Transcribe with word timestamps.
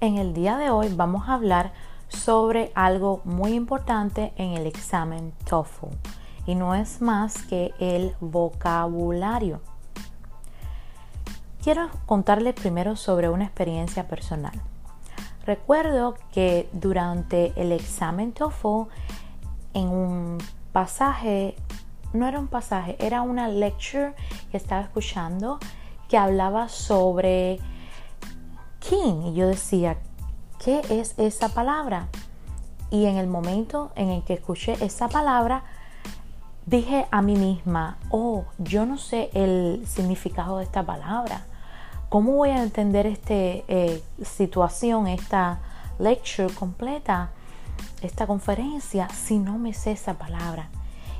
En 0.00 0.16
el 0.16 0.32
día 0.32 0.56
de 0.56 0.70
hoy 0.70 0.94
vamos 0.94 1.28
a 1.28 1.34
hablar 1.34 1.72
sobre 2.06 2.70
algo 2.76 3.20
muy 3.24 3.54
importante 3.54 4.32
en 4.36 4.52
el 4.52 4.64
examen 4.64 5.32
TOEFL 5.44 5.86
y 6.46 6.54
no 6.54 6.76
es 6.76 7.00
más 7.00 7.42
que 7.42 7.74
el 7.80 8.14
vocabulario. 8.20 9.60
Quiero 11.64 11.90
contarles 12.06 12.54
primero 12.54 12.94
sobre 12.94 13.28
una 13.28 13.46
experiencia 13.46 14.06
personal. 14.06 14.52
Recuerdo 15.44 16.14
que 16.30 16.68
durante 16.72 17.52
el 17.60 17.72
examen 17.72 18.32
TOEFL 18.32 18.88
en 19.74 19.88
un 19.88 20.38
pasaje, 20.70 21.56
no 22.12 22.28
era 22.28 22.38
un 22.38 22.46
pasaje, 22.46 22.96
era 23.00 23.22
una 23.22 23.48
lecture 23.48 24.14
que 24.52 24.58
estaba 24.58 24.82
escuchando 24.82 25.58
que 26.08 26.16
hablaba 26.16 26.68
sobre 26.68 27.58
y 28.90 29.34
yo 29.34 29.46
decía, 29.46 29.98
¿qué 30.58 30.80
es 30.88 31.14
esa 31.18 31.50
palabra? 31.50 32.08
Y 32.90 33.04
en 33.06 33.16
el 33.16 33.26
momento 33.26 33.90
en 33.96 34.08
el 34.08 34.22
que 34.22 34.34
escuché 34.34 34.82
esa 34.84 35.08
palabra, 35.08 35.62
dije 36.64 37.06
a 37.10 37.20
mí 37.22 37.36
misma, 37.36 37.98
oh, 38.10 38.44
yo 38.58 38.86
no 38.86 38.96
sé 38.96 39.30
el 39.34 39.84
significado 39.86 40.58
de 40.58 40.64
esta 40.64 40.84
palabra. 40.84 41.44
¿Cómo 42.08 42.32
voy 42.32 42.50
a 42.50 42.62
entender 42.62 43.06
esta 43.06 43.34
eh, 43.34 44.02
situación, 44.22 45.06
esta 45.06 45.60
lecture 45.98 46.52
completa, 46.54 47.30
esta 48.00 48.26
conferencia, 48.26 49.08
si 49.10 49.38
no 49.38 49.58
me 49.58 49.74
sé 49.74 49.92
esa 49.92 50.14
palabra? 50.14 50.70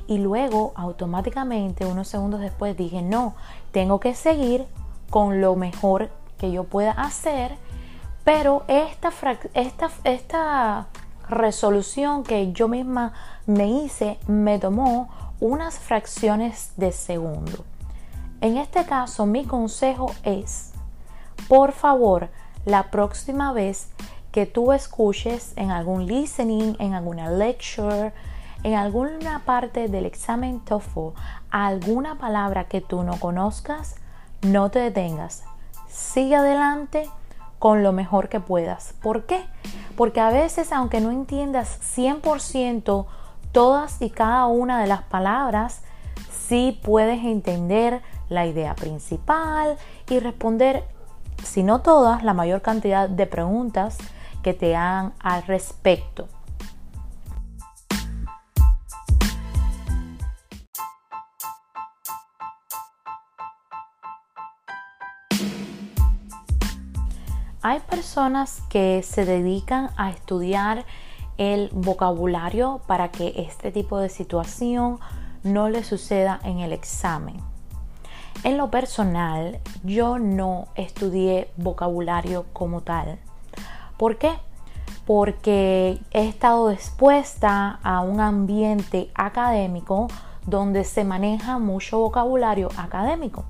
Y 0.07 0.17
luego, 0.17 0.73
automáticamente, 0.75 1.85
unos 1.85 2.07
segundos 2.07 2.39
después, 2.39 2.75
dije, 2.75 3.03
no, 3.03 3.35
tengo 3.71 3.99
que 3.99 4.15
seguir 4.15 4.65
con 5.11 5.39
lo 5.39 5.55
mejor 5.55 6.09
que 6.39 6.51
yo 6.51 6.63
pueda 6.63 6.91
hacer, 6.91 7.55
pero 8.31 8.63
esta, 8.67 9.11
esta, 9.55 9.89
esta 10.03 10.87
resolución 11.27 12.21
que 12.23 12.51
yo 12.51 12.67
misma 12.67 13.11
me 13.47 13.65
hice 13.65 14.19
me 14.27 14.59
tomó 14.59 15.09
unas 15.39 15.79
fracciones 15.79 16.73
de 16.77 16.91
segundo. 16.91 17.65
En 18.39 18.57
este 18.57 18.85
caso, 18.85 19.25
mi 19.25 19.45
consejo 19.45 20.11
es, 20.21 20.73
por 21.47 21.71
favor, 21.71 22.29
la 22.65 22.91
próxima 22.91 23.51
vez 23.51 23.89
que 24.31 24.45
tú 24.45 24.73
escuches 24.73 25.53
en 25.55 25.71
algún 25.71 26.05
listening, 26.05 26.75
en 26.77 26.93
alguna 26.93 27.31
lecture, 27.31 28.13
en 28.61 28.75
alguna 28.75 29.39
parte 29.43 29.87
del 29.87 30.05
examen 30.05 30.59
TOEFL, 30.59 31.17
alguna 31.49 32.19
palabra 32.19 32.65
que 32.65 32.79
tú 32.79 33.01
no 33.01 33.19
conozcas, 33.19 33.95
no 34.43 34.69
te 34.69 34.77
detengas. 34.77 35.45
Sigue 35.87 36.35
adelante 36.35 37.09
con 37.59 37.83
lo 37.83 37.91
mejor 37.91 38.29
que 38.29 38.39
puedas. 38.39 38.93
¿Por 39.01 39.25
qué? 39.25 39.43
Porque 39.95 40.21
a 40.21 40.31
veces, 40.31 40.71
aunque 40.71 41.01
no 41.01 41.11
entiendas 41.11 41.79
100% 41.95 43.05
todas 43.51 44.01
y 44.01 44.09
cada 44.09 44.45
una 44.47 44.79
de 44.79 44.87
las 44.87 45.03
palabras, 45.03 45.81
sí 46.31 46.79
puedes 46.83 47.23
entender 47.23 48.01
la 48.29 48.45
idea 48.45 48.75
principal 48.75 49.77
y 50.09 50.19
responder, 50.19 50.85
si 51.43 51.63
no 51.63 51.81
todas, 51.81 52.23
la 52.23 52.33
mayor 52.33 52.61
cantidad 52.61 53.09
de 53.09 53.25
preguntas 53.25 53.97
que 54.41 54.53
te 54.53 54.75
hagan 54.75 55.13
al 55.19 55.43
respecto. 55.43 56.27
Hay 67.61 67.81
personas 67.81 68.61
que 68.69 69.03
se 69.03 69.25
dedican 69.25 69.89
a 69.97 70.11
estudiar 70.11 70.85
el 71.37 71.69
vocabulario 71.73 72.79
para 72.87 73.11
que 73.11 73.33
este 73.35 73.73
tipo 73.73 73.97
de 73.99 74.07
situación 74.07 74.97
no 75.43 75.67
le 75.67 75.83
suceda 75.83 76.39
en 76.45 76.59
el 76.59 76.71
examen. 76.71 77.35
En 78.45 78.57
lo 78.57 78.71
personal, 78.71 79.59
yo 79.83 80.19
no 80.19 80.69
estudié 80.75 81.51
vocabulario 81.57 82.45
como 82.53 82.79
tal. 82.79 83.19
¿Por 83.97 84.17
qué? 84.17 84.31
Porque 85.05 85.99
he 86.11 86.29
estado 86.29 86.71
expuesta 86.71 87.79
a 87.83 87.99
un 87.99 88.21
ambiente 88.21 89.11
académico 89.15 90.07
donde 90.45 90.85
se 90.85 91.03
maneja 91.03 91.59
mucho 91.59 91.99
vocabulario 91.99 92.69
académico. 92.77 93.43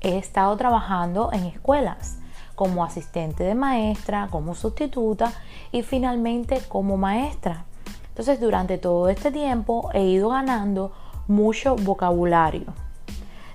He 0.00 0.18
estado 0.18 0.56
trabajando 0.56 1.30
en 1.32 1.44
escuelas 1.44 2.18
como 2.62 2.84
asistente 2.84 3.42
de 3.42 3.56
maestra, 3.56 4.28
como 4.30 4.54
sustituta 4.54 5.32
y 5.72 5.82
finalmente 5.82 6.62
como 6.68 6.96
maestra. 6.96 7.64
Entonces 8.10 8.38
durante 8.38 8.78
todo 8.78 9.08
este 9.08 9.32
tiempo 9.32 9.90
he 9.92 10.04
ido 10.04 10.28
ganando 10.28 10.92
mucho 11.26 11.74
vocabulario. 11.74 12.66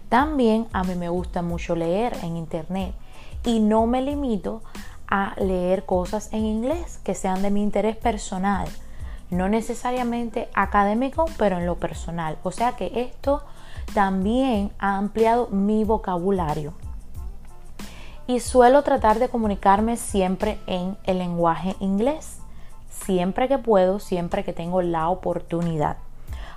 También 0.09 0.67
a 0.73 0.83
mí 0.83 0.95
me 0.95 1.07
gusta 1.07 1.41
mucho 1.41 1.73
leer 1.73 2.17
en 2.21 2.35
internet 2.35 2.93
y 3.45 3.61
no 3.61 3.87
me 3.87 4.01
limito 4.01 4.61
a 5.07 5.35
leer 5.37 5.85
cosas 5.85 6.27
en 6.33 6.43
inglés 6.45 6.99
que 7.05 7.15
sean 7.15 7.41
de 7.41 7.49
mi 7.49 7.63
interés 7.63 7.95
personal, 7.95 8.67
no 9.29 9.47
necesariamente 9.47 10.49
académico, 10.53 11.27
pero 11.37 11.59
en 11.59 11.65
lo 11.65 11.75
personal. 11.75 12.37
O 12.43 12.51
sea 12.51 12.73
que 12.73 12.91
esto 12.93 13.41
también 13.93 14.69
ha 14.79 14.97
ampliado 14.97 15.47
mi 15.47 15.85
vocabulario 15.85 16.73
y 18.27 18.41
suelo 18.41 18.83
tratar 18.83 19.19
de 19.19 19.29
comunicarme 19.29 19.95
siempre 19.95 20.59
en 20.67 20.97
el 21.05 21.19
lenguaje 21.19 21.75
inglés, 21.79 22.39
siempre 22.89 23.47
que 23.47 23.57
puedo, 23.57 23.99
siempre 23.99 24.43
que 24.43 24.51
tengo 24.51 24.81
la 24.81 25.09
oportunidad. 25.09 25.97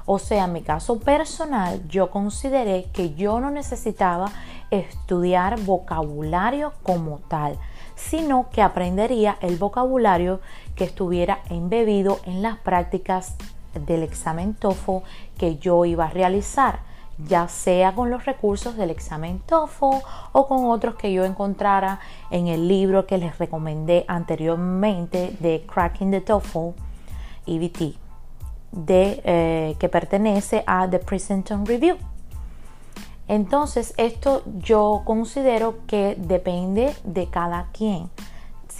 O 0.05 0.19
sea, 0.19 0.47
en 0.47 0.53
mi 0.53 0.63
caso 0.63 0.99
personal, 0.99 1.87
yo 1.89 2.11
consideré 2.11 2.87
que 2.93 3.15
yo 3.15 3.39
no 3.39 3.53
necesitaba 3.53 4.33
estudiar 4.73 5.61
vocabulario 5.61 6.73
como 6.83 7.21
tal, 7.29 7.57
sino 7.95 8.49
que 8.51 8.63
aprendería 8.63 9.37
el 9.41 9.57
vocabulario 9.57 10.41
que 10.75 10.85
estuviera 10.85 11.41
embebido 11.49 12.19
en 12.25 12.43
las 12.43 12.59
prácticas 12.59 13.37
del 13.75 14.03
examen 14.03 14.55
TOEFL 14.55 15.05
que 15.39 15.59
yo 15.59 15.85
iba 15.85 16.07
a 16.07 16.11
realizar 16.11 16.90
ya 17.27 17.49
sea 17.49 17.95
con 17.95 18.11
los 18.11 18.25
recursos 18.25 18.77
del 18.77 18.91
examen 18.91 19.41
TOEFL 19.41 20.05
o 20.33 20.47
con 20.47 20.67
otros 20.67 20.95
que 20.97 21.13
yo 21.13 21.25
encontrara 21.25 22.01
en 22.31 22.49
el 22.49 22.69
libro 22.69 23.07
que 23.07 23.19
les 23.19 23.39
recomendé 23.39 24.05
anteriormente 24.09 25.37
de 25.41 25.65
Cracking 25.67 26.11
the 26.11 26.21
TOEFL 26.21 26.71
EBT, 27.47 27.97
de, 28.73 29.21
eh, 29.25 29.77
que 29.79 29.89
pertenece 29.89 30.63
a 30.67 30.89
The 30.89 30.99
Princeton 30.99 31.67
Review. 31.67 31.97
Entonces, 33.29 33.95
esto 33.97 34.43
yo 34.59 35.03
considero 35.05 35.87
que 35.87 36.17
depende 36.19 36.95
de 37.05 37.29
cada 37.29 37.69
quien 37.73 38.11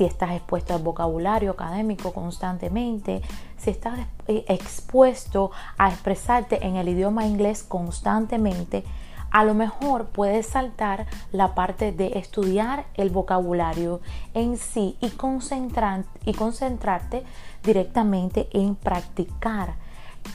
si 0.01 0.07
estás 0.07 0.31
expuesto 0.31 0.73
al 0.73 0.83
vocabulario 0.83 1.51
académico 1.51 2.15
constantemente, 2.15 3.21
si 3.59 3.69
estás 3.69 3.99
eh, 4.29 4.47
expuesto 4.49 5.51
a 5.77 5.91
expresarte 5.91 6.67
en 6.67 6.77
el 6.77 6.89
idioma 6.89 7.27
inglés 7.27 7.63
constantemente, 7.63 8.83
a 9.31 9.45
lo 9.45 9.53
mejor 9.53 10.07
puedes 10.07 10.47
saltar 10.47 11.05
la 11.33 11.55
parte 11.55 11.93
de 11.93 12.19
estudiar 12.19 12.87
el 12.95 13.11
vocabulario 13.11 14.01
en 14.33 14.57
sí 14.57 14.97
y, 15.03 15.11
concentrar, 15.11 16.05
y 16.25 16.33
concentrarte 16.33 17.23
directamente 17.63 18.49
en 18.55 18.77
practicar 18.77 19.75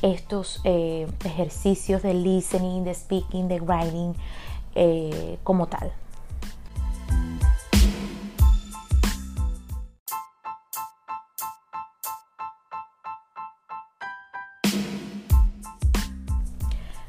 estos 0.03 0.61
eh, 0.63 1.07
ejercicios 1.23 2.03
de 2.03 2.13
listening, 2.13 2.83
de 2.83 2.93
speaking, 2.93 3.47
de 3.47 3.59
writing 3.61 4.13
eh, 4.75 5.39
como 5.41 5.65
tal. 5.65 5.91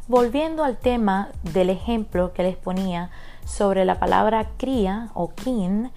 Volviendo 0.09 0.63
al 0.63 0.77
tema 0.77 1.31
del 1.43 1.69
ejemplo 1.69 2.33
que 2.33 2.45
les 2.45 2.57
ponía 2.57 3.11
sobre 3.45 3.85
la 3.85 3.99
palabra 3.99 4.51
cría 4.57 5.09
o 5.15 5.35
kin, 5.35 5.91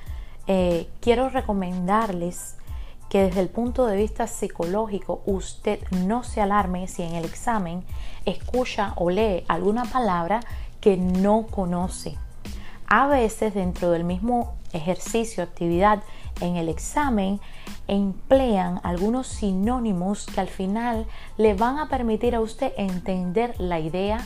eh, 0.48 0.90
quiero 1.00 1.30
recomendarles 1.30 2.56
que 3.08 3.26
desde 3.26 3.42
el 3.42 3.50
punto 3.50 3.86
de 3.86 3.98
vista 3.98 4.26
psicológico 4.26 5.22
usted 5.28 5.80
no 5.92 6.24
se 6.24 6.42
alarme 6.42 6.88
si 6.88 7.04
en 7.04 7.14
el 7.14 7.24
examen 7.24 7.84
escucha 8.26 8.94
o 8.96 9.12
lee 9.12 9.44
alguna 9.48 9.86
palabra 9.86 10.40
que 10.82 10.98
no 10.98 11.46
conoce. 11.46 12.18
A 12.88 13.06
veces 13.06 13.54
dentro 13.54 13.92
del 13.92 14.06
mismo 14.06 14.56
ejercicio, 14.74 15.44
actividad 15.44 16.02
en 16.42 16.56
el 16.56 16.70
examen, 16.70 17.40
emplean 17.88 18.80
algunos 18.84 19.28
sinónimos 19.28 20.26
que 20.26 20.42
al 20.42 20.48
final 20.48 21.06
le 21.38 21.54
van 21.54 21.80
a 21.80 21.90
permitir 21.90 22.36
a 22.36 22.42
usted 22.42 22.74
entender 22.78 23.56
la 23.60 23.80
idea 23.80 24.26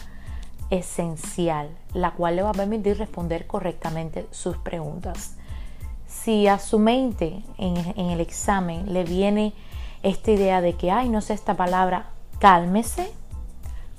esencial, 0.70 1.70
la 1.94 2.12
cual 2.12 2.36
le 2.36 2.44
va 2.44 2.50
a 2.50 2.54
permitir 2.54 2.98
responder 2.98 3.48
correctamente 3.48 4.28
sus 4.32 4.58
preguntas. 4.58 5.36
Si 6.08 6.48
a 6.48 6.60
su 6.60 6.80
mente 6.80 7.44
en, 7.58 7.78
en 7.78 8.10
el 8.12 8.20
examen 8.20 8.94
le 8.94 9.04
viene 9.04 9.54
esta 10.04 10.32
idea 10.32 10.62
de 10.62 10.74
que, 10.74 10.92
ay, 10.92 11.10
no 11.10 11.22
sé 11.22 11.34
esta 11.34 11.56
palabra, 11.56 12.08
cálmese, 12.40 13.12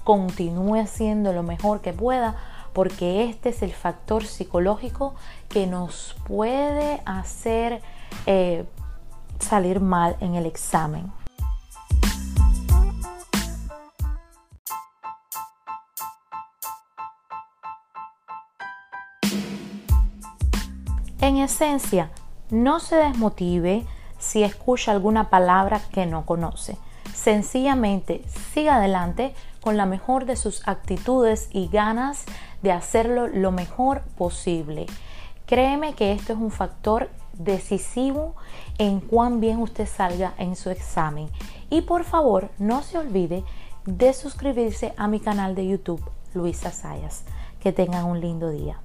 continúe 0.05 0.77
haciendo 0.81 1.33
lo 1.33 1.43
mejor 1.43 1.81
que 1.81 1.93
pueda, 1.93 2.37
porque 2.73 3.25
este 3.25 3.49
es 3.51 3.63
el 3.63 3.73
factor 3.73 4.25
psicológico 4.27 5.15
que 5.49 5.67
nos 5.67 6.17
puede 6.27 7.01
hacer 7.07 7.81
eh, 8.27 8.65
salir 9.39 9.81
mal 9.81 10.17
en 10.21 10.35
el 10.35 10.47
examen. 10.47 11.13
En 21.21 21.39
esencia, 21.39 22.11
no 22.51 22.81
se 22.81 22.97
desmotive 22.97 23.87
si 24.19 24.43
escucha 24.43 24.93
alguna 24.93 25.31
palabra 25.31 25.81
que 25.91 26.05
no 26.05 26.27
conoce. 26.27 26.77
Sencillamente 27.15 28.23
siga 28.53 28.77
adelante 28.77 29.35
con 29.63 29.79
la 29.79 29.87
mejor 29.87 30.27
de 30.27 30.37
sus 30.37 30.69
actitudes 30.69 31.49
y 31.51 31.69
ganas 31.69 32.25
de 32.61 32.73
hacerlo 32.73 33.27
lo 33.27 33.53
mejor 33.53 34.03
posible. 34.19 34.85
Créeme 35.47 35.95
que 35.95 36.13
esto 36.13 36.35
es 36.35 36.39
un 36.39 36.51
factor 36.51 37.09
decisivo 37.39 38.35
en 38.79 39.01
cuán 39.01 39.41
bien 39.41 39.59
usted 39.59 39.87
salga 39.87 40.35
en 40.39 40.57
su 40.57 40.71
examen. 40.71 41.29
Y 41.71 41.83
por 41.83 42.05
favor, 42.05 42.51
no 42.59 42.83
se 42.83 42.99
olvide 42.99 43.45
de 43.87 44.13
suscribirse 44.13 44.95
a 44.97 45.09
mi 45.09 45.21
canal 45.21 45.55
de 45.55 45.67
YouTube, 45.67 46.03
Luisa 46.35 46.71
Sayas. 46.71 47.25
Que 47.61 47.73
tengan 47.73 48.05
un 48.05 48.21
lindo 48.21 48.51
día. 48.51 48.84